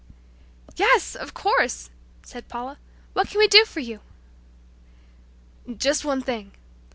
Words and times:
"Yes, 0.77 1.15
of 1.15 1.35
course," 1.35 1.91
said 2.23 2.47
Paula; 2.47 2.79
"What 3.13 3.27
can 3.27 3.37
we 3.37 3.47
do 3.47 3.65
for 3.65 3.81
you?" 3.81 3.99
"Just 5.77 6.03
one 6.03 6.23
thing. 6.23 6.53